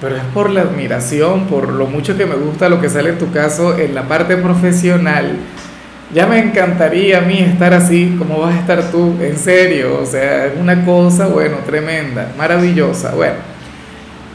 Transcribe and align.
pero 0.00 0.16
es 0.16 0.22
por 0.32 0.50
la 0.50 0.62
admiración, 0.62 1.46
por 1.46 1.68
lo 1.68 1.86
mucho 1.86 2.16
que 2.16 2.26
me 2.26 2.34
gusta 2.34 2.68
lo 2.68 2.80
que 2.80 2.88
sale 2.88 3.10
en 3.10 3.18
tu 3.18 3.30
caso 3.30 3.78
en 3.78 3.94
la 3.94 4.04
parte 4.04 4.36
profesional. 4.36 5.36
Ya 6.12 6.26
me 6.26 6.40
encantaría 6.40 7.18
a 7.18 7.20
mí 7.20 7.38
estar 7.38 7.72
así 7.72 8.16
como 8.18 8.40
vas 8.40 8.54
a 8.54 8.60
estar 8.60 8.90
tú, 8.90 9.16
en 9.20 9.36
serio, 9.36 10.00
o 10.02 10.06
sea, 10.06 10.46
es 10.46 10.52
una 10.58 10.84
cosa, 10.84 11.26
bueno, 11.26 11.58
tremenda, 11.64 12.32
maravillosa. 12.36 13.14
Bueno, 13.14 13.36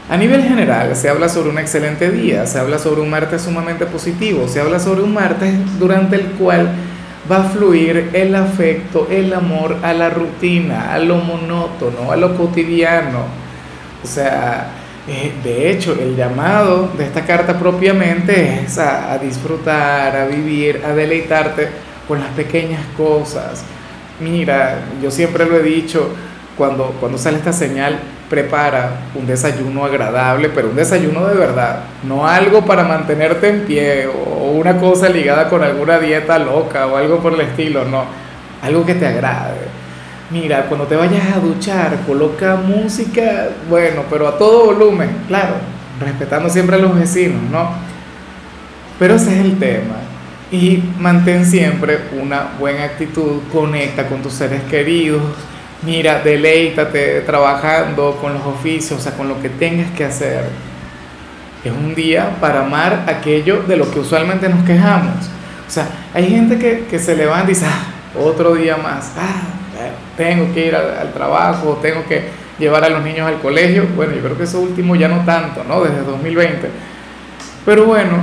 a 0.08 0.16
nivel 0.16 0.42
general 0.42 0.94
se 0.94 1.08
habla 1.08 1.28
sobre 1.28 1.50
un 1.50 1.58
excelente 1.58 2.10
día, 2.10 2.46
se 2.46 2.58
habla 2.60 2.78
sobre 2.78 3.00
un 3.02 3.10
martes 3.10 3.42
sumamente 3.42 3.86
positivo, 3.86 4.46
se 4.48 4.60
habla 4.60 4.78
sobre 4.78 5.02
un 5.02 5.12
martes 5.12 5.52
durante 5.78 6.16
el 6.16 6.26
cual 6.32 6.70
va 7.30 7.38
a 7.38 7.44
fluir 7.44 8.10
el 8.12 8.34
afecto, 8.34 9.08
el 9.10 9.32
amor 9.34 9.76
a 9.82 9.92
la 9.92 10.10
rutina, 10.10 10.94
a 10.94 10.98
lo 10.98 11.16
monótono, 11.16 12.12
a 12.12 12.16
lo 12.16 12.36
cotidiano. 12.36 13.24
O 14.02 14.06
sea, 14.06 14.68
eh, 15.08 15.32
de 15.44 15.70
hecho, 15.70 15.92
el 15.92 16.16
llamado 16.16 16.90
de 16.98 17.04
esta 17.04 17.24
carta 17.24 17.56
propiamente 17.58 18.62
es 18.64 18.76
a, 18.78 19.16
disfrutar, 19.18 20.16
a 20.16 20.26
vivir, 20.26 20.82
a 20.84 20.92
deleitarte 20.94 21.68
con 22.08 22.18
las 22.18 22.30
pequeñas 22.30 22.82
cosas. 22.96 23.62
Mira, 24.20 24.80
yo 25.00 25.10
siempre 25.12 25.46
lo 25.46 25.56
he 25.56 25.62
dicho, 25.62 26.10
cuando, 26.56 26.96
cuando 26.98 27.18
sale 27.18 27.38
esta 27.38 27.52
señal, 27.52 28.00
prepara 28.28 29.02
un 29.14 29.26
desayuno 29.26 29.84
agradable, 29.84 30.48
pero 30.48 30.70
un 30.70 30.76
desayuno 30.76 31.26
de 31.28 31.36
verdad, 31.36 31.84
no 32.02 32.26
algo 32.26 32.64
para 32.64 32.82
mantenerte 32.82 33.48
en 33.48 33.60
pie 33.60 34.08
o 34.08 34.50
una 34.50 34.78
cosa 34.78 35.08
ligada 35.08 35.48
con 35.48 35.62
alguna 35.62 36.00
dieta 36.00 36.36
loca 36.40 36.88
o 36.88 36.96
algo 36.96 37.20
por 37.20 37.34
el 37.34 37.42
estilo, 37.42 37.84
no, 37.84 38.06
algo 38.60 38.84
que 38.84 38.94
te 38.94 39.06
agrade 39.06 39.85
Mira, 40.30 40.66
cuando 40.66 40.86
te 40.86 40.96
vayas 40.96 41.36
a 41.36 41.38
duchar, 41.38 41.98
coloca 42.04 42.56
música, 42.56 43.50
bueno, 43.70 44.02
pero 44.10 44.26
a 44.26 44.36
todo 44.36 44.66
volumen, 44.66 45.08
claro, 45.28 45.54
respetando 46.00 46.48
siempre 46.50 46.76
a 46.76 46.78
los 46.80 46.98
vecinos, 46.98 47.42
¿no? 47.50 47.70
Pero 48.98 49.14
ese 49.14 49.38
es 49.38 49.44
el 49.44 49.58
tema. 49.58 49.94
Y 50.50 50.82
mantén 50.98 51.46
siempre 51.46 51.98
una 52.20 52.48
buena 52.58 52.84
actitud, 52.84 53.42
conecta 53.52 54.08
con 54.08 54.20
tus 54.20 54.32
seres 54.32 54.62
queridos, 54.64 55.22
mira, 55.82 56.20
deleítate 56.24 57.20
trabajando 57.20 58.16
con 58.20 58.34
los 58.34 58.44
oficios, 58.46 58.98
o 58.98 59.02
sea, 59.02 59.12
con 59.12 59.28
lo 59.28 59.40
que 59.40 59.48
tengas 59.48 59.92
que 59.92 60.04
hacer. 60.04 60.44
Es 61.64 61.72
un 61.72 61.94
día 61.94 62.36
para 62.40 62.64
amar 62.64 63.04
aquello 63.06 63.62
de 63.62 63.76
lo 63.76 63.88
que 63.90 64.00
usualmente 64.00 64.48
nos 64.48 64.64
quejamos. 64.64 65.26
O 65.68 65.70
sea, 65.70 65.88
hay 66.12 66.28
gente 66.28 66.58
que, 66.58 66.86
que 66.90 66.98
se 66.98 67.14
levanta 67.14 67.50
y 67.50 67.54
dice, 67.54 67.66
ah, 67.66 67.84
otro 68.20 68.54
día 68.54 68.76
más, 68.76 69.12
ah, 69.16 69.55
tengo 70.16 70.52
que 70.52 70.66
ir 70.66 70.74
al, 70.74 71.12
trabajo, 71.12 71.78
tengo 71.82 72.04
que 72.06 72.22
llevar 72.58 72.84
a 72.84 72.88
los 72.88 73.02
niños 73.02 73.26
al 73.28 73.40
colegio. 73.40 73.86
Bueno, 73.94 74.14
yo 74.14 74.22
creo 74.22 74.36
que 74.36 74.44
eso 74.44 74.60
último 74.60 74.96
ya 74.96 75.08
no 75.08 75.24
tanto, 75.24 75.64
¿no? 75.64 75.82
Desde 75.82 76.02
2020. 76.02 76.68
Pero 77.64 77.84
bueno, 77.84 78.18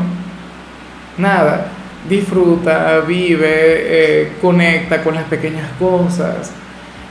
nada, 1.18 1.68
disfruta, 2.10 3.02
vive, 3.02 3.48
eh, 3.52 4.32
conecta 4.42 5.04
con 5.04 5.16
las 5.16 5.26
pequeñas 5.26 5.70
cosas. 5.78 6.52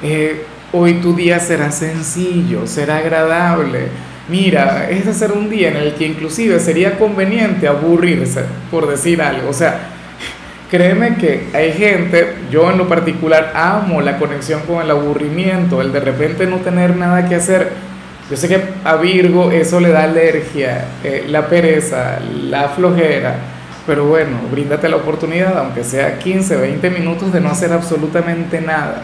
Eh, 0.02 0.44
hoy 0.72 0.94
tu 0.94 1.14
día 1.14 1.38
será 1.38 1.70
sencillo, 1.70 2.66
será 2.66 2.98
agradable. 2.98 3.88
Mira, 4.28 4.88
es 4.88 5.04
de 5.04 5.14
ser 5.14 5.32
un 5.32 5.50
día 5.50 5.68
en 5.68 5.76
el 5.76 5.94
que 5.94 6.06
inclusive 6.06 6.58
sería 6.60 6.98
conveniente 6.98 7.68
aburrirse, 7.68 8.44
por 8.70 8.88
decir 8.88 9.20
algo. 9.20 9.50
O 9.50 9.52
sea, 9.52 9.90
Créeme 10.72 11.16
que 11.16 11.48
hay 11.52 11.74
gente, 11.74 12.34
yo 12.50 12.70
en 12.70 12.78
lo 12.78 12.88
particular 12.88 13.52
amo 13.54 14.00
la 14.00 14.16
conexión 14.16 14.62
con 14.62 14.80
el 14.80 14.90
aburrimiento, 14.90 15.82
el 15.82 15.92
de 15.92 16.00
repente 16.00 16.46
no 16.46 16.60
tener 16.60 16.96
nada 16.96 17.28
que 17.28 17.34
hacer. 17.34 17.72
Yo 18.30 18.38
sé 18.38 18.48
que 18.48 18.58
a 18.82 18.96
Virgo 18.96 19.50
eso 19.50 19.80
le 19.80 19.90
da 19.90 20.04
alergia, 20.04 20.86
eh, 21.04 21.26
la 21.28 21.46
pereza, 21.46 22.18
la 22.48 22.70
flojera, 22.70 23.34
pero 23.86 24.06
bueno, 24.06 24.38
bríndate 24.50 24.88
la 24.88 24.96
oportunidad, 24.96 25.58
aunque 25.58 25.84
sea 25.84 26.18
15, 26.18 26.56
20 26.56 26.88
minutos 26.88 27.34
de 27.34 27.42
no 27.42 27.50
hacer 27.50 27.70
absolutamente 27.70 28.62
nada. 28.62 29.02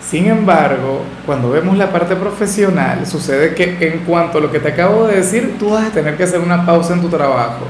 Sin 0.00 0.28
embargo, 0.28 1.02
cuando 1.26 1.50
vemos 1.50 1.76
la 1.76 1.90
parte 1.90 2.14
profesional, 2.14 3.04
sucede 3.04 3.56
que 3.56 3.78
en 3.80 4.04
cuanto 4.04 4.38
a 4.38 4.40
lo 4.40 4.52
que 4.52 4.60
te 4.60 4.68
acabo 4.68 5.08
de 5.08 5.16
decir, 5.16 5.56
tú 5.58 5.70
vas 5.70 5.88
a 5.88 5.90
tener 5.90 6.16
que 6.16 6.22
hacer 6.22 6.38
una 6.38 6.64
pausa 6.64 6.94
en 6.94 7.00
tu 7.00 7.08
trabajo. 7.08 7.66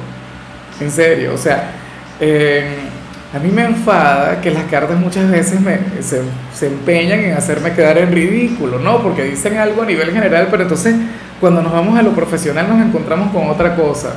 En 0.79 0.91
serio, 0.91 1.33
o 1.33 1.39
sea, 1.39 1.76
a 2.21 3.39
mí 3.39 3.51
me 3.51 3.65
enfada 3.65 4.41
que 4.41 4.51
las 4.51 4.65
cartas 4.65 4.99
muchas 4.99 5.31
veces 5.31 5.61
se, 6.01 6.23
se, 6.55 6.67
empeñan 6.67 7.21
en 7.21 7.35
hacerme 7.35 7.75
quedar 7.75 7.99
en 7.99 8.13
ridículo, 8.13 8.79
¿no? 8.79 9.03
Porque 9.03 9.25
dicen 9.25 9.59
algo 9.59 9.83
a 9.83 9.87
nivel 9.87 10.13
general, 10.13 10.49
pero 10.51 10.63
entonces 10.63 10.95
cuando 11.41 11.63
nos 11.63 11.73
vamos 11.73 11.99
a 11.99 12.03
lo 12.03 12.13
profesional 12.13 12.69
nos 12.69 12.81
encontramos 12.81 13.33
con 13.33 13.51
otra 13.51 13.75
cosa. 13.75 14.15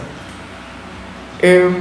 Em, 1.42 1.74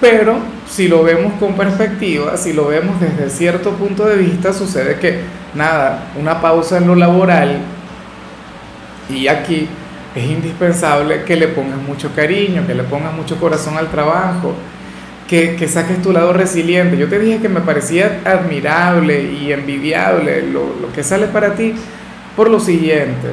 pero 0.00 0.36
si 0.68 0.88
lo 0.88 1.02
vemos 1.04 1.34
con 1.34 1.54
perspectiva, 1.54 2.36
si 2.36 2.52
lo 2.52 2.66
vemos 2.66 3.00
desde 3.00 3.30
cierto 3.30 3.70
punto 3.70 4.04
de 4.04 4.16
vista, 4.16 4.52
sucede 4.52 4.96
que, 4.98 5.20
nada, 5.54 6.06
una 6.20 6.40
pausa 6.40 6.78
en 6.78 6.86
lo 6.86 6.94
laboral 6.94 7.58
y 9.08 9.28
aquí 9.28 9.68
es 10.14 10.24
indispensable 10.24 11.22
que 11.24 11.36
le 11.36 11.48
pongas 11.48 11.78
mucho 11.78 12.14
cariño, 12.14 12.66
que 12.66 12.74
le 12.74 12.82
pongas 12.82 13.14
mucho 13.14 13.38
corazón 13.38 13.78
al 13.78 13.88
trabajo 13.88 14.54
que, 15.32 15.66
saques 15.66 16.02
tu 16.02 16.12
lado 16.12 16.34
resiliente. 16.34 16.98
Yo 16.98 17.08
te 17.08 17.18
dije 17.18 17.40
que 17.40 17.48
me 17.48 17.62
parecía 17.62 18.20
admirable 18.22 19.22
y 19.22 19.50
envidiable 19.50 20.42
lo, 20.42 20.74
lo 20.78 20.92
que 20.94 21.02
sale 21.02 21.26
para 21.26 21.54
ti 21.54 21.74
por 22.36 22.50
lo 22.50 22.60
siguiente. 22.60 23.28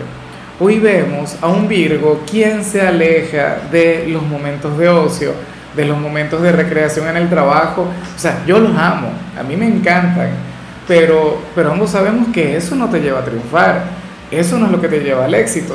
Hoy 0.62 0.80
vemos 0.80 1.36
a 1.42 1.50
un 1.50 1.68
Virgo 1.68 2.24
quien 2.30 2.64
se 2.64 2.80
aleja 2.80 3.58
de 3.70 4.08
los 4.08 4.24
momentos 4.24 4.78
de 4.78 4.88
ocio, 4.88 5.34
de 5.76 5.84
los 5.84 5.98
momentos 5.98 6.42
de 6.42 6.54
recreación 6.54 7.10
en 7.10 7.18
el 7.18 7.30
trabajo. 7.30 7.88
O 8.16 8.20
sea, 8.20 8.44
yo 8.48 8.60
los 8.60 8.78
amo, 8.78 9.10
a 9.38 9.44
mí 9.44 9.58
me 9.58 9.68
encantan, 9.68 10.30
pero, 10.88 11.42
pero 11.54 11.74
ambos 11.74 11.92
sabemos 11.92 12.30
que 12.34 12.56
eso 12.56 12.76
no 12.76 12.90
te 12.90 13.02
lleva 13.02 13.20
a 13.20 13.26
triunfar, 13.26 13.84
eso 14.32 14.58
no 14.58 14.68
es 14.68 14.72
lo 14.72 14.80
que 14.80 14.88
te 14.88 15.02
lleva 15.02 15.26
al 15.26 15.34
éxito. 15.34 15.74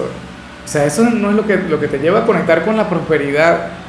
O 0.65 0.69
sea, 0.69 0.87
eso 0.87 1.03
no 1.03 1.29
es 1.29 1.37
lo 1.37 1.47
que, 1.47 1.57
lo 1.59 1.79
que 1.79 1.89
te 1.89 1.99
lleva 1.99 2.21
a 2.21 2.27
conectar 2.27 2.65
con 2.65 2.79
la 2.79 2.89
prosperidad 2.89 3.84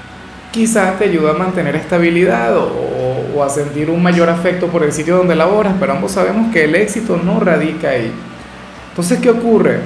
quizás 0.52 0.98
te 0.98 1.06
ayuda 1.06 1.32
a 1.32 1.34
mantener 1.34 1.76
estabilidad 1.76 2.56
o, 2.58 3.44
a 3.44 3.50
sentir 3.50 3.90
un 3.90 4.02
mayor 4.02 4.30
afecto 4.30 4.68
por 4.68 4.84
el 4.84 4.94
sitio 4.94 5.18
donde 5.18 5.36
laboras, 5.36 5.74
pero 5.80 5.92
ambos 5.92 6.14
sabemos 6.14 6.54
que 6.54 6.64
el 6.64 6.76
éxito 6.76 7.20
no 7.22 7.40
radica 7.42 7.90
ahí. 7.90 8.12
Entonces, 8.90 9.20
¿qué 9.20 9.30
ocurre? 9.30 9.80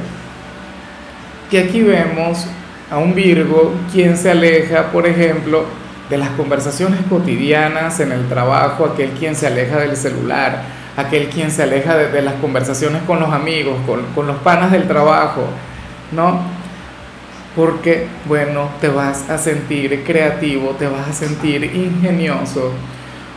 Que 1.49 1.59
aquí 1.59 1.81
vemos 1.81 2.45
a 2.91 2.99
un 2.99 3.15
Virgo 3.15 3.73
quien 3.91 4.15
se 4.17 4.29
aleja, 4.29 4.91
por 4.91 5.07
ejemplo, 5.07 5.65
de 6.09 6.17
las 6.17 6.29
conversaciones 6.29 6.99
cotidianas 7.09 7.99
en 7.99 8.11
el 8.11 8.27
trabajo, 8.27 8.85
aquel 8.85 9.09
quien 9.11 9.35
se 9.35 9.47
aleja 9.47 9.77
del 9.77 9.97
celular, 9.97 10.61
aquel 10.95 11.29
quien 11.29 11.49
se 11.49 11.63
aleja 11.63 11.97
de, 11.97 12.21
las 12.21 12.35
conversaciones 12.35 13.01
con 13.03 13.19
los 13.19 13.31
amigos, 13.31 13.77
con, 13.87 14.03
con 14.13 14.27
los 14.27 14.37
panas 14.37 14.71
del 14.71 14.87
trabajo, 14.87 15.47
¿no? 16.11 16.58
Porque, 17.59 18.07
bueno, 18.25 18.69
te 18.79 18.87
vas 18.87 19.29
a 19.29 19.37
sentir 19.37 20.05
creativo, 20.05 20.77
te 20.79 20.87
vas 20.87 21.09
a 21.09 21.11
sentir 21.11 21.61
ingenioso. 21.65 22.71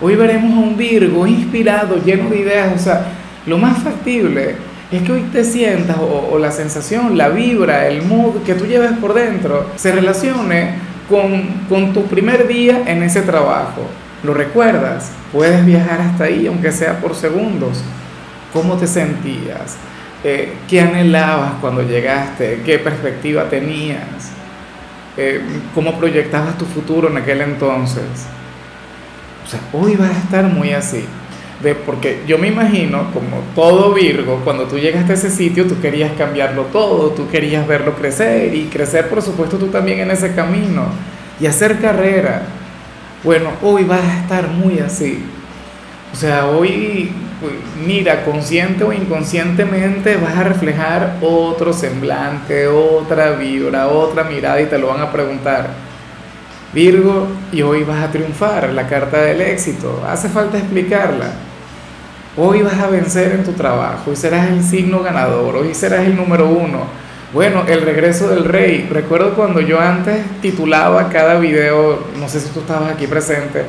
Hoy 0.01 0.15
veremos 0.15 0.57
a 0.57 0.61
un 0.61 0.77
Virgo 0.77 1.27
inspirado, 1.27 1.97
lleno 1.97 2.31
de 2.31 2.39
ideas, 2.39 2.73
o 2.73 2.79
sea, 2.79 3.05
lo 3.47 3.59
más 3.59 3.83
factible 3.83 4.55
es 4.93 5.03
que 5.03 5.11
hoy 5.11 5.23
te 5.33 5.43
sientas 5.43 5.97
o, 5.99 6.39
la 6.39 6.53
sensación, 6.53 7.19
la 7.19 7.31
vibra, 7.31 7.89
el 7.89 8.03
mood 8.03 8.45
que 8.47 8.55
tú 8.55 8.65
lleves 8.65 8.93
por 8.93 9.13
dentro 9.13 9.67
se 9.75 9.91
relacione 9.91 10.75
con, 11.09 11.67
con 11.69 11.93
tu 11.93 12.05
primer 12.05 12.47
día 12.47 12.85
en 12.87 13.03
ese 13.03 13.23
trabajo. 13.23 13.83
¿Lo 14.23 14.35
recuerdas? 14.35 15.11
Puedes 15.33 15.67
viajar 15.67 16.01
hasta 16.01 16.25
ahí, 16.25 16.47
aunque 16.47 16.71
sea 16.71 17.01
por 17.01 17.17
segundos. 17.17 17.83
¿Cómo 18.53 18.77
te 18.77 18.87
sentías? 18.87 19.77
Eh, 20.25 20.53
qué 20.69 20.81
anhelabas 20.81 21.55
cuando 21.61 21.83
llegaste, 21.83 22.63
qué 22.65 22.79
perspectiva 22.79 23.49
tenías, 23.49 24.31
eh, 25.17 25.41
cómo 25.75 25.99
proyectabas 25.99 26.57
tu 26.57 26.65
futuro 26.65 27.09
en 27.11 27.17
aquel 27.17 27.41
entonces. 27.41 28.05
O 29.45 29.49
sea, 29.49 29.61
hoy 29.73 29.97
vas 29.97 30.11
a 30.11 30.19
estar 30.19 30.45
muy 30.45 30.73
así. 30.73 31.05
de, 31.61 31.75
porque 31.75 32.23
yo 32.27 32.39
me 32.39 32.49
imagino, 32.49 33.13
como 33.13 33.39
todo 33.55 33.95
Virgo, 33.95 34.41
cuando 34.45 34.65
tú 34.65 34.79
llegaste 34.79 35.13
a 35.13 35.15
ese 35.15 35.31
sitio, 35.31 35.67
tú 35.67 35.81
querías 35.81 36.13
cambiarlo 36.19 36.65
todo, 36.67 37.11
tú 37.11 37.29
querías 37.29 37.67
verlo 37.67 37.95
crecer 37.95 38.55
y 38.55 38.65
crecer, 38.65 39.09
por 39.09 39.23
supuesto, 39.23 39.59
tú 39.59 39.69
también 39.69 40.01
en 40.01 40.11
ese 40.11 40.35
camino 40.35 40.87
y 41.41 41.47
hacer 41.47 41.81
carrera. 41.81 42.43
Bueno, 43.25 43.51
hoy 43.63 43.85
vas 43.85 44.03
a 44.03 44.21
estar 44.21 44.49
muy 44.49 44.79
así. 44.81 45.25
O 46.13 46.17
sea, 46.17 46.47
hoy, 46.47 47.11
pues, 47.41 47.55
mira, 47.87 48.25
consciente 48.25 48.85
o 48.85 48.93
inconscientemente 48.93 50.17
vas 50.17 50.37
a 50.37 50.45
reflejar 50.45 51.17
otro 51.23 51.73
semblante, 51.73 52.67
otra 52.67 53.33
vibra, 53.33 53.89
otra 53.89 54.25
mirada 54.25 54.61
y 54.61 54.67
te 54.67 54.79
lo 54.79 54.89
van 54.89 55.01
a 55.01 55.11
preguntar. 55.11 55.71
Virgo, 56.73 57.29
y 57.51 57.63
hoy 57.63 57.85
vas 57.85 58.03
a 58.03 58.11
triunfar, 58.11 58.71
la 58.71 58.87
carta 58.87 59.23
del 59.23 59.41
éxito. 59.41 60.03
Hace 60.09 60.29
falta 60.29 60.59
explicarla. 60.59 61.27
Hoy 62.37 62.63
vas 62.63 62.79
a 62.79 62.87
vencer 62.87 63.33
en 63.33 63.45
tu 63.45 63.53
trabajo, 63.53 64.11
hoy 64.11 64.17
serás 64.17 64.49
el 64.49 64.65
signo 64.65 65.03
ganador, 65.03 65.55
hoy 65.57 65.75
serás 65.75 66.07
el 66.07 66.17
número 66.17 66.49
uno. 66.49 66.87
Bueno, 67.35 67.65
el 67.67 67.83
regreso 67.83 68.29
del 68.29 68.45
rey. 68.45 68.89
Recuerdo 68.91 69.35
cuando 69.35 69.61
yo 69.61 69.81
antes 69.81 70.23
titulaba 70.41 71.09
cada 71.11 71.39
video, 71.39 72.07
no 72.19 72.29
sé 72.29 72.41
si 72.41 72.49
tú 72.51 72.61
estabas 72.61 72.93
aquí 72.93 73.07
presente, 73.07 73.65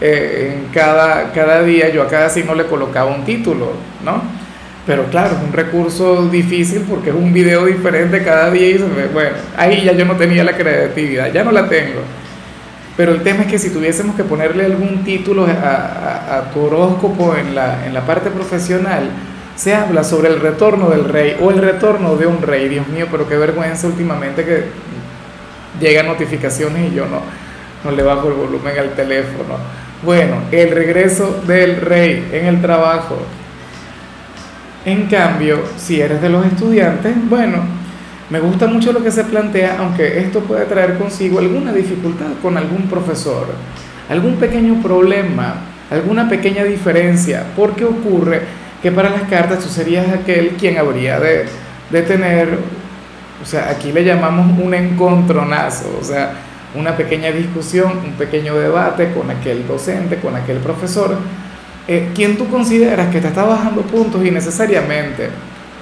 eh, 0.00 0.54
en 0.56 0.72
cada, 0.72 1.32
cada 1.32 1.62
día 1.62 1.88
yo 1.88 2.02
a 2.02 2.08
cada 2.08 2.28
signo 2.30 2.54
le 2.54 2.66
colocaba 2.66 3.10
un 3.10 3.24
título, 3.24 3.72
¿no? 4.04 4.22
Pero 4.86 5.04
claro, 5.04 5.36
es 5.36 5.42
un 5.42 5.52
recurso 5.52 6.28
difícil 6.28 6.82
porque 6.88 7.10
es 7.10 7.16
un 7.16 7.32
video 7.32 7.66
diferente 7.66 8.22
cada 8.22 8.50
día 8.50 8.68
y 8.68 8.78
bueno, 9.12 9.36
ahí 9.56 9.84
ya 9.84 9.92
yo 9.92 10.06
no 10.06 10.16
tenía 10.16 10.44
la 10.44 10.56
creatividad, 10.56 11.30
ya 11.32 11.44
no 11.44 11.52
la 11.52 11.68
tengo. 11.68 12.00
Pero 12.96 13.12
el 13.12 13.22
tema 13.22 13.42
es 13.42 13.48
que 13.48 13.58
si 13.58 13.70
tuviésemos 13.70 14.16
que 14.16 14.24
ponerle 14.24 14.64
algún 14.64 15.04
título 15.04 15.46
a, 15.46 16.50
tu 16.52 16.64
horóscopo 16.64 17.36
en 17.36 17.54
la, 17.54 17.86
en 17.86 17.92
la 17.92 18.06
parte 18.06 18.30
profesional, 18.30 19.10
se 19.56 19.74
habla 19.74 20.04
sobre 20.04 20.28
el 20.28 20.40
retorno 20.40 20.88
del 20.88 21.04
rey 21.04 21.36
o 21.40 21.50
el 21.50 21.58
retorno 21.58 22.16
de 22.16 22.26
un 22.26 22.40
rey. 22.40 22.68
Dios 22.68 22.88
mío, 22.88 23.06
pero 23.10 23.28
qué 23.28 23.36
vergüenza 23.36 23.88
últimamente 23.88 24.44
que 24.44 24.64
llegan 25.80 26.06
notificaciones 26.06 26.92
y 26.92 26.94
yo 26.94 27.06
no, 27.06 27.20
no 27.84 27.90
le 27.94 28.02
bajo 28.02 28.28
el 28.28 28.34
volumen 28.34 28.78
al 28.78 28.94
teléfono. 28.94 29.58
Bueno, 30.02 30.42
el 30.52 30.70
regreso 30.70 31.42
del 31.46 31.80
rey 31.80 32.28
en 32.32 32.46
el 32.46 32.62
trabajo. 32.62 33.18
En 34.84 35.06
cambio, 35.06 35.60
si 35.76 36.00
eres 36.00 36.22
de 36.22 36.28
los 36.28 36.46
estudiantes, 36.46 37.14
bueno, 37.28 37.58
me 38.30 38.38
gusta 38.38 38.68
mucho 38.68 38.92
lo 38.92 39.02
que 39.02 39.10
se 39.10 39.24
plantea, 39.24 39.76
aunque 39.80 40.20
esto 40.20 40.40
puede 40.40 40.66
traer 40.66 40.98
consigo 40.98 41.40
alguna 41.40 41.72
dificultad 41.72 42.26
con 42.40 42.56
algún 42.56 42.82
profesor, 42.82 43.48
algún 44.08 44.36
pequeño 44.36 44.80
problema, 44.80 45.54
alguna 45.90 46.28
pequeña 46.28 46.62
diferencia, 46.62 47.44
porque 47.56 47.84
ocurre 47.84 48.42
que 48.80 48.92
para 48.92 49.10
las 49.10 49.22
cartas 49.22 49.58
tú 49.58 49.68
serías 49.68 50.08
aquel 50.08 50.50
quien 50.50 50.78
habría 50.78 51.18
de, 51.18 51.46
de 51.90 52.02
tener, 52.02 52.58
o 53.42 53.46
sea, 53.46 53.68
aquí 53.68 53.90
le 53.90 54.04
llamamos 54.04 54.56
un 54.58 54.72
encontronazo, 54.74 55.98
o 56.00 56.04
sea, 56.04 56.34
una 56.74 56.96
pequeña 56.96 57.30
discusión, 57.30 57.98
un 58.04 58.12
pequeño 58.12 58.54
debate 58.56 59.12
con 59.12 59.30
aquel 59.30 59.66
docente, 59.66 60.18
con 60.20 60.36
aquel 60.36 60.58
profesor, 60.58 61.16
eh, 61.86 62.10
quien 62.14 62.36
tú 62.36 62.48
consideras 62.48 63.08
que 63.08 63.20
te 63.20 63.28
está 63.28 63.44
bajando 63.44 63.82
puntos 63.82 64.24
innecesariamente 64.24 65.30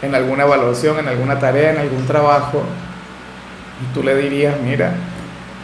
en 0.02 0.14
alguna 0.14 0.44
evaluación, 0.44 0.98
en 0.98 1.08
alguna 1.08 1.38
tarea, 1.38 1.72
en 1.72 1.78
algún 1.78 2.06
trabajo, 2.06 2.62
y 3.82 3.94
tú 3.94 4.02
le 4.02 4.16
dirías, 4.16 4.54
mira, 4.62 4.94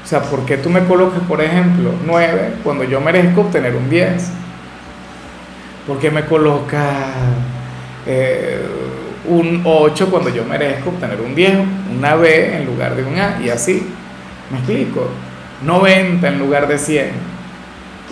o 0.04 0.06
sea, 0.06 0.20
¿por 0.22 0.44
qué 0.44 0.56
tú 0.56 0.69
me 0.69 0.84
colocas, 0.84 1.20
por 1.28 1.40
ejemplo, 1.40 1.92
9 2.04 2.54
cuando 2.64 2.84
yo 2.84 3.00
merezco 3.00 3.42
obtener 3.42 3.76
un 3.76 3.88
10? 3.88 4.30
¿Por 5.86 5.98
qué 5.98 6.10
me 6.10 6.25
colocas 6.25 6.96
eh, 8.06 8.60
un 9.28 9.62
8 9.64 10.10
cuando 10.10 10.30
yo 10.30 10.44
merezco 10.44 10.90
obtener 10.90 11.20
un 11.20 11.34
10, 11.34 11.52
una 11.96 12.16
B 12.16 12.56
en 12.56 12.66
lugar 12.66 12.96
de 12.96 13.04
un 13.04 13.18
A? 13.18 13.38
Y 13.42 13.48
así, 13.48 13.86
¿me 14.52 14.58
explico? 14.58 15.08
90 15.64 16.28
en 16.28 16.38
lugar 16.38 16.69
de 16.69 16.78
100. 16.78 17.06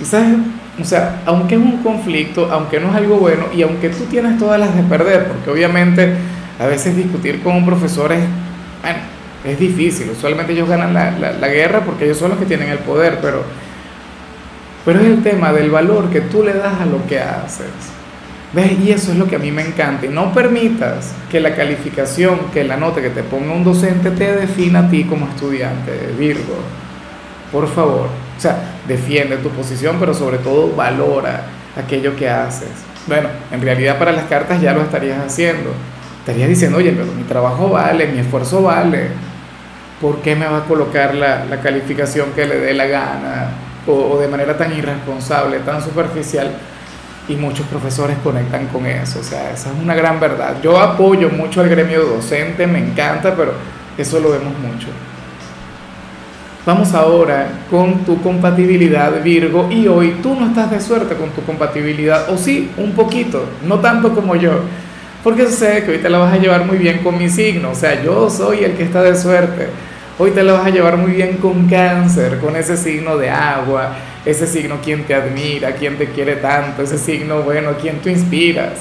Y 0.01 0.05
sabes, 0.05 0.37
o 0.81 0.85
sea, 0.85 1.21
aunque 1.27 1.57
es 1.57 1.61
un 1.61 1.83
conflicto, 1.83 2.49
aunque 2.51 2.81
no 2.81 2.91
es 2.91 2.97
algo 2.97 3.19
bueno 3.19 3.47
y 3.55 3.63
aunque 3.63 3.91
tú 3.91 4.05
tienes 4.05 4.39
todas 4.39 4.59
las 4.59 4.75
de 4.75 4.83
perder, 4.83 5.29
porque 5.29 5.51
obviamente 5.51 6.15
a 6.59 6.67
veces 6.67 6.97
discutir 6.97 7.43
con 7.43 7.57
un 7.57 7.67
profesor 7.67 8.13
es, 8.13 8.25
bueno, 8.83 8.99
es 9.45 9.59
difícil, 9.59 10.11
usualmente 10.11 10.53
ellos 10.53 10.69
ganan 10.69 10.95
la, 10.95 11.11
la, 11.33 11.49
guerra 11.49 11.81
porque 11.81 12.05
ellos 12.05 12.19
son 12.19 12.31
los 12.31 12.39
que 12.39 12.47
tienen 12.47 12.69
el 12.69 12.79
poder, 12.79 13.19
pero, 13.21 13.43
pero 14.85 15.01
es 15.01 15.07
el 15.07 15.23
tema 15.23 15.53
del 15.53 15.71
valor 15.71 16.11
que 16.11 16.21
tú 16.23 16.43
le 16.43 16.55
das 16.55 16.81
a 16.81 16.87
lo 16.87 17.07
que 17.07 17.21
haces. 17.21 18.00
¿Ves? 18.53 18.81
Y 18.81 18.91
eso 18.91 19.13
es 19.13 19.19
lo 19.19 19.27
que 19.27 19.37
a 19.37 19.39
mí 19.39 19.53
me 19.53 19.63
encanta. 19.63 20.07
Y 20.07 20.09
no 20.09 20.33
permitas 20.33 21.13
que 21.31 21.39
la 21.41 21.55
calificación, 21.55 22.51
que 22.53 22.65
la 22.65 22.77
nota 22.77 23.01
que 23.01 23.11
te 23.11 23.23
ponga 23.23 23.53
un 23.53 23.63
docente 23.63 24.11
te 24.11 24.35
defina 24.35 24.81
a 24.81 24.89
ti 24.89 25.05
como 25.05 25.29
estudiante, 25.29 25.93
Virgo. 26.19 26.57
Por 27.53 27.69
favor. 27.69 28.09
O 28.37 28.41
sea, 28.41 28.59
defiende 28.89 29.37
tu 29.37 29.51
posición, 29.51 29.97
pero 30.01 30.15
sobre 30.15 30.39
todo 30.39 30.75
valora 30.75 31.45
aquello 31.77 32.17
que 32.17 32.29
haces. 32.29 32.71
Bueno, 33.07 33.29
en 33.53 33.61
realidad 33.63 33.99
para 33.99 34.13
las 34.13 34.25
cartas 34.25 34.61
ya 34.61 34.73
lo 34.73 34.83
estarías 34.83 35.25
haciendo. 35.25 35.71
Estarías 36.21 36.49
diciendo, 36.49 36.79
oye, 36.79 36.93
pero 36.93 37.07
mi 37.13 37.23
trabajo 37.25 37.69
vale, 37.69 38.09
mi 38.09 38.19
esfuerzo 38.19 38.63
vale. 38.63 39.09
¿Por 40.01 40.23
qué 40.23 40.35
me 40.35 40.47
va 40.47 40.59
a 40.59 40.65
colocar 40.65 41.15
la, 41.15 41.45
la 41.45 41.61
calificación 41.61 42.31
que 42.35 42.47
le 42.47 42.59
dé 42.59 42.75
la 42.75 42.87
gana? 42.87 43.51
O, 43.87 43.93
o 43.93 44.19
de 44.19 44.29
manera 44.29 44.57
tan 44.57 44.77
irresponsable, 44.77 45.61
tan 45.61 45.83
superficial. 45.83 46.51
Y 47.31 47.37
muchos 47.37 47.65
profesores 47.67 48.19
conectan 48.25 48.67
con 48.67 48.85
eso. 48.85 49.21
O 49.21 49.23
sea, 49.23 49.53
esa 49.53 49.71
es 49.71 49.77
una 49.81 49.95
gran 49.95 50.19
verdad. 50.19 50.57
Yo 50.61 50.79
apoyo 50.79 51.31
mucho 51.31 51.61
al 51.61 51.69
gremio 51.69 52.05
docente, 52.05 52.67
me 52.67 52.81
encanta, 52.81 53.35
pero 53.37 53.53
eso 53.97 54.19
lo 54.19 54.33
vemos 54.33 54.53
mucho. 54.59 54.89
Vamos 56.67 56.93
ahora 56.93 57.49
con 57.71 58.05
tu 58.05 58.21
compatibilidad 58.21 59.23
Virgo 59.23 59.69
y 59.71 59.89
hoy 59.89 60.17
tú 60.23 60.35
no 60.35 60.49
estás 60.49 60.71
de 60.71 60.81
suerte 60.81 61.15
con 61.15 61.31
tu 61.31 61.43
compatibilidad, 61.43 62.29
o 62.31 62.37
sí, 62.37 62.71
un 62.77 62.93
poquito, 62.93 63.47
no 63.65 63.79
tanto 63.79 64.15
como 64.15 64.37
yo, 64.37 64.61
porque 65.25 65.47
sé 65.47 65.85
que 65.85 65.93
hoy 65.93 65.99
te 65.99 66.11
la 66.11 66.19
vas 66.19 66.35
a 66.35 66.37
llevar 66.37 66.67
muy 66.67 66.77
bien 66.77 66.99
con 66.99 67.17
mi 67.17 67.31
signo, 67.31 67.71
o 67.71 67.75
sea, 67.75 68.03
yo 68.03 68.29
soy 68.29 68.63
el 68.65 68.73
que 68.73 68.83
está 68.83 69.03
de 69.03 69.17
suerte. 69.17 69.69
Hoy 70.19 70.33
te 70.33 70.43
la 70.43 70.53
vas 70.53 70.67
a 70.67 70.71
llevar 70.71 70.99
muy 70.99 71.13
bien 71.13 71.39
con 71.39 71.67
cáncer, 71.67 72.39
con 72.41 72.55
ese 72.55 72.77
signo 72.77 73.17
de 73.17 73.31
agua, 73.31 73.95
ese 74.25 74.47
signo 74.47 74.79
quien 74.83 75.05
te 75.05 75.15
admira, 75.15 75.73
quien 75.73 75.97
te 75.97 76.07
quiere 76.11 76.37
tanto, 76.37 76.83
ese 76.83 76.99
signo, 76.99 77.43
bueno, 77.43 77.73
quien 77.81 78.01
tú 78.01 78.09
inspiras. 78.09 78.73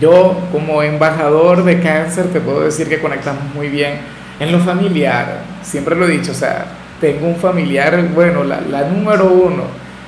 Yo 0.00 0.36
como 0.50 0.82
embajador 0.82 1.64
de 1.64 1.80
cáncer 1.80 2.26
te 2.32 2.40
puedo 2.40 2.60
decir 2.60 2.88
que 2.88 3.00
conectamos 3.00 3.44
muy 3.54 3.68
bien 3.68 3.98
en 4.40 4.50
lo 4.50 4.58
familiar, 4.58 5.42
siempre 5.62 5.94
lo 5.94 6.08
he 6.08 6.10
dicho, 6.10 6.32
o 6.32 6.34
sea, 6.34 6.66
tengo 7.00 7.26
un 7.28 7.36
familiar, 7.36 8.02
bueno, 8.14 8.42
la, 8.42 8.60
la 8.60 8.88
número 8.88 9.26
uno 9.26 9.64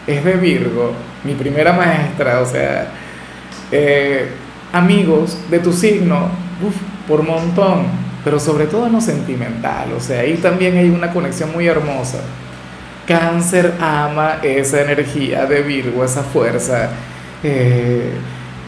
es 0.07 0.25
de 0.25 0.33
Virgo, 0.35 0.93
mi 1.23 1.35
primera 1.35 1.73
maestra, 1.73 2.41
o 2.41 2.47
sea, 2.47 2.89
eh, 3.71 4.29
amigos 4.73 5.39
de 5.51 5.59
tu 5.61 5.73
signo, 5.73 6.29
uf, 6.67 6.75
por 7.07 7.23
montón, 7.23 7.87
pero 8.25 8.41
sobre 8.41 8.67
todo 8.67 8.87
en 8.87 8.93
lo 8.93 9.01
sentimental, 9.01 9.93
o 9.97 10.01
sea, 10.01 10.21
ahí 10.21 10.35
también 10.35 10.77
hay 10.77 10.89
una 10.91 11.13
conexión 11.13 11.53
muy 11.53 11.67
hermosa. 11.67 12.19
Cáncer 13.07 13.75
ama 13.81 14.39
esa 14.43 14.83
energía 14.83 15.47
de 15.47 15.63
Virgo, 15.63 16.05
esa 16.05 16.23
fuerza, 16.23 16.91
eh, 17.43 18.11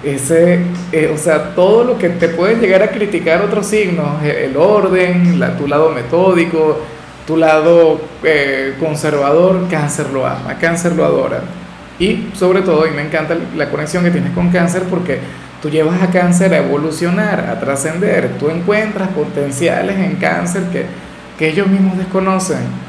ese, 0.04 0.60
eh, 0.92 1.10
o 1.12 1.16
sea, 1.16 1.54
todo 1.54 1.84
lo 1.84 1.98
que 1.98 2.10
te 2.10 2.28
pueden 2.28 2.60
llegar 2.60 2.82
a 2.82 2.90
criticar 2.90 3.40
otros 3.40 3.66
signos, 3.66 4.22
el 4.22 4.56
orden, 4.56 5.40
la, 5.40 5.56
tu 5.56 5.66
lado 5.66 5.90
metódico, 5.90 6.80
tu 7.26 7.36
lado 7.36 8.00
eh, 8.22 8.74
conservador, 8.78 9.66
cáncer 9.68 10.10
lo 10.10 10.26
ama, 10.26 10.58
cáncer 10.60 10.92
lo 10.92 11.04
adora. 11.04 11.40
Y 11.98 12.28
sobre 12.34 12.60
todo, 12.60 12.86
y 12.86 12.90
me 12.90 13.02
encanta 13.02 13.36
la 13.56 13.70
conexión 13.70 14.04
que 14.04 14.10
tienes 14.10 14.32
con 14.32 14.50
cáncer 14.50 14.82
porque 14.84 15.18
tú 15.62 15.70
llevas 15.70 16.02
a 16.02 16.10
cáncer 16.10 16.52
a 16.52 16.58
evolucionar, 16.58 17.40
a 17.40 17.58
trascender, 17.58 18.36
tú 18.38 18.50
encuentras 18.50 19.08
potenciales 19.08 19.98
en 19.98 20.16
cáncer 20.16 20.64
que, 20.64 20.84
que 21.38 21.48
ellos 21.48 21.66
mismos 21.66 21.96
desconocen. 21.96 22.85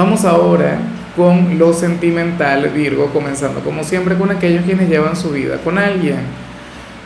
Vamos 0.00 0.24
ahora 0.24 0.78
con 1.14 1.58
lo 1.58 1.74
sentimental, 1.74 2.70
Virgo, 2.70 3.10
comenzando 3.12 3.60
como 3.60 3.84
siempre 3.84 4.16
con 4.16 4.30
aquellos 4.30 4.64
quienes 4.64 4.88
llevan 4.88 5.14
su 5.14 5.28
vida 5.28 5.58
con 5.58 5.76
alguien. 5.76 6.20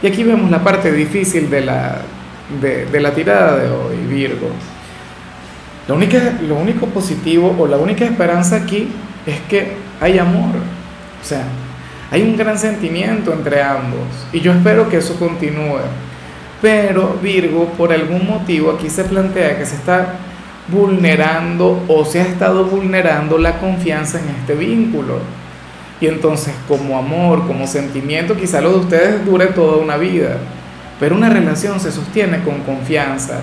Y 0.01 0.07
aquí 0.07 0.23
vemos 0.23 0.49
la 0.49 0.63
parte 0.63 0.93
difícil 0.93 1.51
de 1.51 1.63
la, 1.63 2.03
de, 2.63 3.01
la 3.01 3.13
tirada 3.13 3.57
de 3.57 3.69
hoy, 3.69 3.97
Virgo 4.09 4.47
lo, 5.89 5.97
única, 5.97 6.39
lo 6.47 6.55
único 6.55 6.87
positivo 6.87 7.57
o 7.59 7.67
la 7.67 7.79
única 7.79 8.05
esperanza 8.05 8.55
aquí 8.55 8.87
es 9.27 9.41
que 9.49 9.73
hay 10.01 10.21
amor. 10.21 10.55
O 11.21 11.25
sea, 11.25 11.43
hay 12.13 12.23
un 12.23 12.37
gran 12.37 12.57
sentimiento 12.57 13.33
entre 13.33 13.61
ambos 13.61 14.07
y 14.33 14.39
yo 14.39 14.53
espero 14.53 14.89
que 14.89 14.99
eso 14.99 15.19
continúe. 15.19 15.81
Pero 16.63 17.19
Virgo, 17.21 17.71
por 17.77 17.93
algún 17.93 18.25
motivo, 18.25 18.71
aquí 18.71 18.89
se 18.89 19.03
plantea 19.03 19.59
que 19.59 19.67
se 19.67 19.75
está 19.75 20.15
vulnerando 20.69 21.85
o 21.89 22.05
se 22.05 22.21
ha 22.21 22.25
estado 22.25 22.65
vulnerando 22.65 23.39
la 23.39 23.59
confianza 23.59 24.19
en 24.19 24.29
este 24.31 24.55
vínculo. 24.55 25.19
Y 26.01 26.07
entonces 26.07 26.55
como 26.67 26.99
amor, 26.99 27.47
como 27.47 27.67
sentimiento, 27.67 28.37
quizá 28.37 28.61
lo 28.61 28.71
de 28.73 28.79
ustedes 28.79 29.25
dure 29.25 29.47
toda 29.47 29.77
una 29.77 29.97
vida. 29.97 30.39
Pero 30.99 31.17
una 31.17 31.29
relación 31.29 31.81
se 31.81 31.93
sostiene 31.93 32.43
con 32.43 32.61
confianza. 32.61 33.41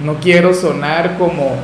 No 0.00 0.14
quiero 0.14 0.54
sonar 0.54 1.16
como, 1.18 1.56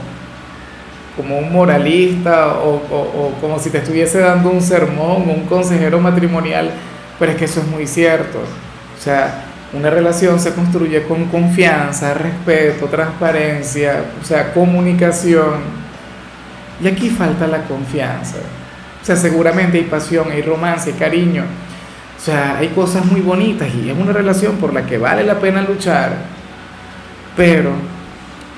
como 1.16 1.38
un 1.38 1.52
moralista 1.52 2.58
o, 2.58 2.76
o 2.76 3.32
como 3.40 3.58
si 3.58 3.70
te 3.70 3.78
estuviese 3.78 4.20
dando 4.20 4.50
un 4.50 4.60
sermón 4.60 5.28
o 5.28 5.32
un 5.32 5.44
consejero 5.46 6.00
matrimonial, 6.00 6.70
pero 7.18 7.32
es 7.32 7.38
que 7.38 7.44
eso 7.44 7.60
es 7.60 7.66
muy 7.66 7.86
cierto. 7.86 8.38
O 8.38 9.00
sea, 9.00 9.47
una 9.72 9.90
relación 9.90 10.40
se 10.40 10.54
construye 10.54 11.02
con 11.02 11.26
confianza, 11.26 12.14
respeto, 12.14 12.86
transparencia, 12.86 14.04
o 14.20 14.24
sea, 14.24 14.54
comunicación. 14.54 15.60
Y 16.82 16.88
aquí 16.88 17.10
falta 17.10 17.46
la 17.46 17.62
confianza. 17.64 18.36
O 19.02 19.04
sea, 19.04 19.16
seguramente 19.16 19.76
hay 19.76 19.84
pasión, 19.84 20.30
hay 20.30 20.40
romance, 20.40 20.90
hay 20.90 20.96
cariño. 20.96 21.44
O 22.16 22.20
sea, 22.20 22.56
hay 22.56 22.68
cosas 22.68 23.04
muy 23.04 23.20
bonitas 23.20 23.68
y 23.74 23.90
es 23.90 23.96
una 23.96 24.12
relación 24.12 24.56
por 24.56 24.72
la 24.72 24.86
que 24.86 24.96
vale 24.96 25.22
la 25.22 25.38
pena 25.38 25.60
luchar. 25.60 26.12
Pero 27.36 27.72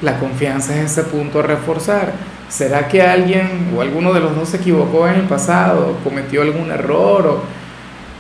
la 0.03 0.17
confianza 0.19 0.77
es 0.77 0.93
ese 0.93 1.03
punto 1.03 1.41
a 1.41 1.43
reforzar. 1.43 2.13
¿Será 2.49 2.87
que 2.87 3.03
alguien 3.03 3.73
o 3.77 3.81
alguno 3.81 4.13
de 4.13 4.21
los 4.21 4.37
dos 4.37 4.49
se 4.49 4.59
equivocó 4.59 5.09
en 5.09 5.17
el 5.17 5.23
pasado, 5.23 5.99
cometió 6.05 6.43
algún 6.43 6.71
error 6.71 7.27
o, 7.27 7.43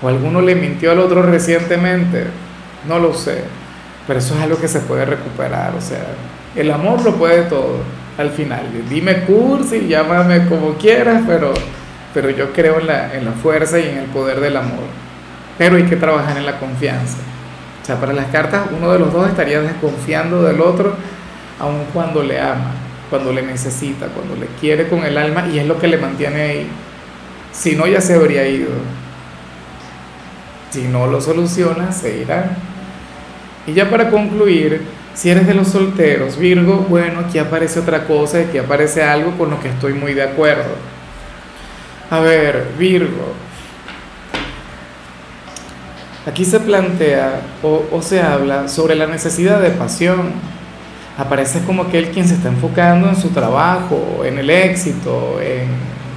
o 0.04 0.08
alguno 0.08 0.40
le 0.40 0.56
mintió 0.56 0.90
al 0.90 0.98
otro 0.98 1.22
recientemente? 1.22 2.49
No 2.88 2.98
lo 2.98 3.14
sé, 3.14 3.44
pero 4.06 4.18
eso 4.18 4.34
es 4.34 4.40
algo 4.40 4.58
que 4.58 4.68
se 4.68 4.80
puede 4.80 5.04
recuperar, 5.04 5.74
o 5.76 5.80
sea, 5.80 6.04
el 6.56 6.70
amor 6.70 7.02
lo 7.02 7.14
puede 7.14 7.42
todo 7.42 7.78
al 8.18 8.30
final. 8.30 8.66
Dime 8.88 9.22
cursi, 9.22 9.86
llámame 9.86 10.46
como 10.46 10.74
quieras, 10.74 11.22
pero, 11.26 11.52
pero 12.12 12.30
yo 12.30 12.52
creo 12.52 12.80
en 12.80 12.86
la, 12.86 13.14
en 13.14 13.24
la 13.24 13.32
fuerza 13.32 13.78
y 13.78 13.88
en 13.88 13.98
el 13.98 14.06
poder 14.06 14.40
del 14.40 14.56
amor. 14.56 14.84
Pero 15.58 15.76
hay 15.76 15.84
que 15.84 15.96
trabajar 15.96 16.36
en 16.36 16.46
la 16.46 16.58
confianza. 16.58 17.18
O 17.82 17.86
sea, 17.86 17.96
para 17.96 18.12
las 18.12 18.26
cartas 18.26 18.62
uno 18.76 18.92
de 18.92 18.98
los 18.98 19.12
dos 19.12 19.28
estaría 19.28 19.60
desconfiando 19.60 20.42
del 20.42 20.60
otro, 20.60 20.94
aun 21.58 21.84
cuando 21.92 22.22
le 22.22 22.40
ama, 22.40 22.72
cuando 23.08 23.32
le 23.32 23.42
necesita, 23.42 24.06
cuando 24.06 24.36
le 24.36 24.46
quiere 24.60 24.88
con 24.88 25.04
el 25.04 25.16
alma 25.16 25.46
y 25.52 25.58
es 25.58 25.66
lo 25.66 25.78
que 25.78 25.88
le 25.88 25.98
mantiene 25.98 26.42
ahí. 26.42 26.68
Si 27.52 27.74
no, 27.74 27.86
ya 27.86 28.00
se 28.00 28.14
habría 28.14 28.46
ido. 28.46 28.70
Si 30.70 30.82
no 30.82 31.06
lo 31.06 31.20
soluciona, 31.20 31.90
se 31.90 32.18
irá. 32.18 32.56
Y 33.66 33.72
ya 33.74 33.88
para 33.90 34.10
concluir, 34.10 34.82
si 35.14 35.30
eres 35.30 35.46
de 35.46 35.54
los 35.54 35.68
solteros, 35.68 36.38
Virgo, 36.38 36.86
bueno, 36.88 37.20
aquí 37.20 37.38
aparece 37.38 37.80
otra 37.80 38.06
cosa, 38.06 38.38
aquí 38.38 38.58
aparece 38.58 39.02
algo 39.02 39.36
con 39.36 39.50
lo 39.50 39.60
que 39.60 39.68
estoy 39.68 39.92
muy 39.92 40.14
de 40.14 40.22
acuerdo. 40.22 40.74
A 42.10 42.20
ver, 42.20 42.68
Virgo, 42.78 43.34
aquí 46.26 46.44
se 46.44 46.58
plantea 46.60 47.42
o, 47.62 47.84
o 47.92 48.02
se 48.02 48.20
habla 48.20 48.68
sobre 48.68 48.94
la 48.94 49.06
necesidad 49.06 49.60
de 49.60 49.70
pasión. 49.70 50.32
Aparece 51.18 51.60
como 51.64 51.82
aquel 51.82 52.10
quien 52.10 52.26
se 52.26 52.34
está 52.34 52.48
enfocando 52.48 53.08
en 53.08 53.16
su 53.16 53.28
trabajo, 53.28 54.22
en 54.24 54.38
el 54.38 54.48
éxito, 54.48 55.38
en, 55.40 55.68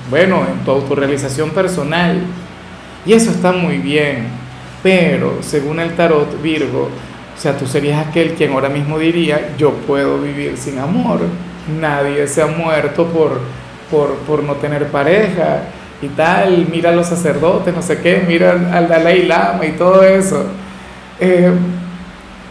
bueno, 0.09 0.45
en 0.49 0.63
tu 0.63 0.71
autorrealización 0.71 1.49
personal. 1.49 2.21
Y 3.05 3.13
eso 3.13 3.31
está 3.31 3.51
muy 3.51 3.79
bien, 3.79 4.27
pero 4.81 5.39
según 5.41 5.79
el 5.79 5.93
tarot 5.95 6.41
Virgo, 6.41 6.89
o 7.35 7.39
sea, 7.39 7.57
tú 7.57 7.65
serías 7.65 8.05
aquel 8.07 8.33
quien 8.33 8.53
ahora 8.53 8.69
mismo 8.69 8.99
diría, 8.99 9.55
yo 9.57 9.71
puedo 9.71 10.19
vivir 10.19 10.57
sin 10.57 10.77
amor. 10.79 11.21
Nadie 11.79 12.27
se 12.27 12.41
ha 12.41 12.47
muerto 12.47 13.07
por, 13.07 13.39
por, 13.89 14.15
por 14.19 14.43
no 14.43 14.53
tener 14.55 14.87
pareja 14.87 15.63
y 16.01 16.07
tal. 16.09 16.67
Mira 16.71 16.91
a 16.91 16.93
los 16.93 17.07
sacerdotes, 17.07 17.73
no 17.73 17.81
sé 17.81 17.99
qué, 17.99 18.23
mira 18.27 18.51
al 18.51 18.87
Dalai 18.87 19.23
Lama 19.25 19.65
y 19.65 19.71
todo 19.71 20.03
eso. 20.03 20.45
Eh, 21.19 21.51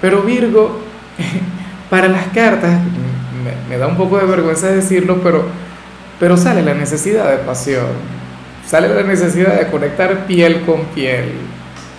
pero 0.00 0.22
Virgo, 0.22 0.80
para 1.90 2.08
las 2.08 2.26
cartas, 2.28 2.80
me, 3.44 3.68
me, 3.68 3.78
da 3.78 3.86
un 3.86 3.96
poco 3.96 4.18
de 4.18 4.26
vergüenza 4.26 4.68
decirlo, 4.68 5.20
pero, 5.22 5.44
pero 6.18 6.36
sale 6.36 6.62
la 6.62 6.74
necesidad 6.74 7.30
de 7.30 7.38
pasión, 7.38 7.86
sale 8.66 8.88
la 8.88 9.02
necesidad 9.02 9.58
de 9.58 9.68
conectar 9.68 10.26
piel 10.26 10.62
con 10.62 10.86
piel 10.86 11.51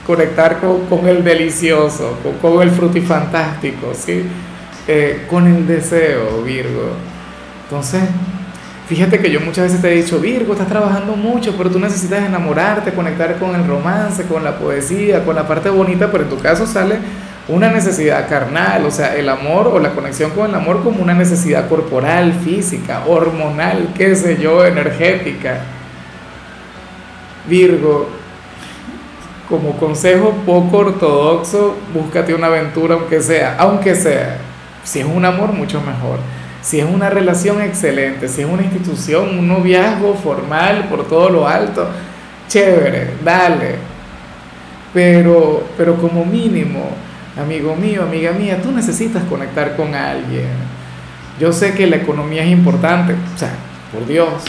conectar 0.06 0.60
con, 0.60 0.86
con 0.88 1.08
el 1.08 1.24
delicioso, 1.24 2.18
con, 2.24 2.34
con, 2.38 2.62
el 2.62 2.72
frutifantástico, 2.72 3.94
¿sí? 3.94 4.24
Eh, 4.88 5.26
con 5.30 5.48
el 5.48 5.66
deseo, 5.66 6.42
Virgo. 6.44 6.92
Entonces, 7.64 8.02
fíjate 8.88 9.20
que 9.20 9.32
yo 9.32 9.40
muchas 9.40 9.66
veces 9.66 9.82
te 9.82 9.92
he 9.92 10.04
dicho, 10.04 10.20
Virgo, 10.20 10.54
estás 10.54 10.68
trabajando 10.68 11.16
mucho, 11.16 11.56
pero 11.58 11.70
tú 11.70 11.80
necesitas 11.80 12.26
enamorarte, 12.26 12.92
conectar 12.92 13.38
con 13.38 13.56
el 13.56 13.66
romance, 13.66 14.24
con 14.26 14.44
la 14.44 14.58
poesía, 14.58 15.24
con 15.24 15.36
la 15.36 15.48
parte 15.48 15.70
bonita, 15.70 16.12
pero 16.12 16.26
en 16.26 16.30
tu 16.30 16.38
caso 16.38 16.68
sale 16.68 16.98
una 17.48 17.70
necesidad 17.70 18.30
carnal, 18.30 18.86
o 18.86 18.92
sea, 18.92 19.16
el 19.16 19.28
amor 19.28 19.68
o 19.68 19.80
la 19.80 19.92
conexión 19.92 20.32
con 20.32 20.50
el 20.50 20.56
amor 20.56 20.82
como 20.82 21.02
una 21.02 21.14
necesidad 21.14 21.68
corporal, 21.68 22.34
física, 22.34 23.04
hormonal, 23.06 23.90
qué 23.96 24.16
sé 24.16 24.38
yo, 24.38 24.66
energética. 24.66 25.62
Virgo, 27.48 28.10
como 29.50 29.78
consejo 29.78 30.34
poco 30.46 30.78
ortodoxo, 30.78 31.76
búscate 31.94 32.34
una 32.34 32.48
aventura 32.48 32.96
aunque 32.96 33.22
sea, 33.22 33.56
aunque 33.60 33.96
sea. 33.96 34.38
Si 34.84 35.00
es 35.00 35.06
un 35.06 35.24
amor, 35.26 35.54
mucho 35.54 35.80
mejor. 35.82 36.20
Si 36.62 36.80
es 36.80 36.86
una 36.86 37.10
relación 37.10 37.62
excelente, 37.62 38.28
si 38.28 38.42
es 38.42 38.48
una 38.48 38.64
institución, 38.64 39.38
un 39.38 39.48
noviazgo 39.48 40.14
formal 40.16 40.88
por 40.90 41.08
todo 41.08 41.30
lo 41.30 41.48
alto, 41.48 41.88
chévere, 42.48 43.16
dale. 43.24 43.76
Pero, 44.94 45.64
pero 45.78 45.96
como 45.98 46.24
mínimo, 46.24 46.90
amigo 47.42 47.76
mío, 47.76 48.04
amiga 48.04 48.32
mía, 48.32 48.62
tú 48.62 48.72
necesitas 48.72 49.24
conectar 49.24 49.76
con 49.76 49.94
alguien. 49.94 50.48
Yo 51.40 51.52
sé 51.52 51.74
que 51.74 51.88
la 51.88 51.98
economía 51.98 52.44
es 52.44 52.52
importante, 52.52 53.14
o 53.14 53.38
sea, 53.38 53.52
por 53.92 54.06
Dios, 54.08 54.44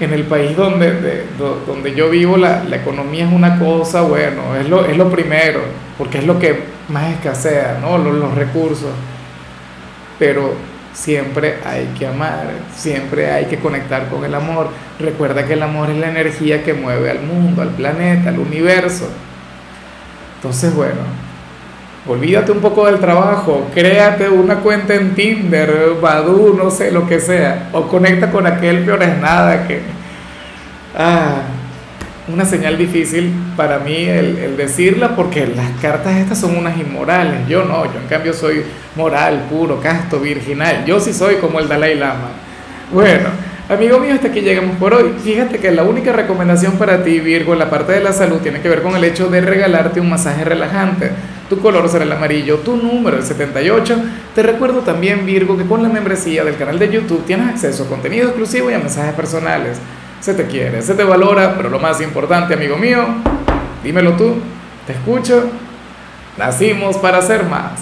en 0.00 0.12
el 0.14 0.24
país 0.24 0.56
donde, 0.56 0.92
de, 0.92 1.24
donde 1.66 1.94
yo 1.94 2.08
vivo 2.08 2.36
la, 2.36 2.64
la, 2.64 2.76
economía 2.76 3.26
es 3.26 3.32
una 3.32 3.58
cosa, 3.58 4.00
bueno, 4.00 4.56
es 4.56 4.68
lo, 4.68 4.86
es 4.86 4.96
lo 4.96 5.10
primero, 5.10 5.60
porque 5.98 6.18
es 6.18 6.24
lo 6.24 6.38
que 6.38 6.58
más 6.88 7.12
escasea, 7.12 7.78
¿no? 7.80 7.98
Los, 7.98 8.14
los 8.14 8.34
recursos. 8.34 8.90
Pero 10.18 10.54
siempre 10.94 11.56
hay 11.64 11.86
que 11.98 12.06
amar, 12.06 12.48
siempre 12.74 13.30
hay 13.30 13.44
que 13.46 13.58
conectar 13.58 14.08
con 14.08 14.24
el 14.24 14.34
amor. 14.34 14.68
Recuerda 14.98 15.46
que 15.46 15.52
el 15.52 15.62
amor 15.62 15.90
es 15.90 15.98
la 15.98 16.08
energía 16.08 16.64
que 16.64 16.72
mueve 16.72 17.10
al 17.10 17.20
mundo, 17.22 17.62
al 17.62 17.70
planeta, 17.70 18.30
al 18.30 18.38
universo. 18.38 19.08
Entonces, 20.36 20.74
bueno, 20.74 21.00
olvídate 22.06 22.52
un 22.52 22.60
poco 22.60 22.86
del 22.86 22.98
trabajo, 22.98 23.68
créate 23.74 24.28
una 24.28 24.56
cuenta 24.56 24.94
en 24.94 25.14
Tinder, 25.14 25.96
Badu, 26.00 26.54
no 26.56 26.70
sé, 26.70 26.90
lo 26.90 27.06
que 27.06 27.20
sea, 27.20 27.68
o 27.72 27.82
conecta 27.82 28.30
con 28.30 28.46
aquel 28.46 28.84
peor 28.84 29.02
es 29.02 29.18
nada 29.18 29.66
que... 29.66 29.80
Ah, 30.96 31.42
una 32.32 32.44
señal 32.44 32.78
difícil 32.78 33.32
para 33.56 33.80
mí 33.80 34.04
el, 34.04 34.38
el, 34.38 34.56
decirla 34.56 35.16
porque 35.16 35.48
las 35.48 35.68
cartas 35.82 36.16
estas 36.16 36.38
son 36.38 36.56
unas 36.56 36.78
inmorales, 36.78 37.48
yo 37.48 37.64
no, 37.64 37.84
yo 37.86 37.98
en 38.00 38.06
cambio 38.08 38.32
soy 38.32 38.62
moral, 38.94 39.46
puro, 39.50 39.80
casto, 39.80 40.20
virginal, 40.20 40.84
yo 40.84 41.00
sí 41.00 41.12
soy 41.12 41.36
como 41.36 41.58
el 41.58 41.68
Dalai 41.68 41.96
Lama. 41.96 42.28
Bueno, 42.92 43.28
amigo 43.68 43.98
mío, 43.98 44.14
hasta 44.14 44.28
aquí 44.28 44.40
llegamos 44.40 44.76
por 44.76 44.94
hoy. 44.94 45.14
Fíjate 45.22 45.58
que 45.58 45.70
la 45.70 45.82
única 45.82 46.12
recomendación 46.12 46.72
para 46.72 47.02
ti, 47.02 47.20
Virgo, 47.20 47.52
en 47.52 47.60
la 47.60 47.70
parte 47.70 47.92
de 47.92 48.00
la 48.00 48.12
salud, 48.12 48.38
tiene 48.38 48.60
que 48.60 48.68
ver 48.68 48.82
con 48.82 48.94
el 48.94 49.04
hecho 49.04 49.28
de 49.28 49.40
regalarte 49.40 50.00
un 50.00 50.10
masaje 50.10 50.44
relajante 50.44 51.10
tu 51.50 51.58
color 51.58 51.88
será 51.88 52.04
el 52.04 52.12
amarillo, 52.12 52.58
tu 52.58 52.76
número 52.76 53.16
el 53.16 53.24
78. 53.24 53.96
Te 54.36 54.42
recuerdo 54.44 54.80
también, 54.80 55.26
Virgo, 55.26 55.58
que 55.58 55.66
con 55.66 55.82
la 55.82 55.88
membresía 55.88 56.44
del 56.44 56.56
canal 56.56 56.78
de 56.78 56.88
YouTube 56.88 57.24
tienes 57.26 57.48
acceso 57.48 57.82
a 57.82 57.88
contenido 57.88 58.28
exclusivo 58.28 58.70
y 58.70 58.74
a 58.74 58.78
mensajes 58.78 59.14
personales. 59.14 59.78
Se 60.20 60.32
te 60.34 60.46
quiere, 60.46 60.80
se 60.80 60.94
te 60.94 61.02
valora, 61.02 61.56
pero 61.56 61.68
lo 61.68 61.80
más 61.80 62.00
importante, 62.00 62.54
amigo 62.54 62.76
mío, 62.76 63.04
dímelo 63.82 64.12
tú, 64.12 64.36
te 64.86 64.92
escucho, 64.92 65.50
nacimos 66.38 66.96
para 66.98 67.20
ser 67.20 67.42
más. 67.44 67.80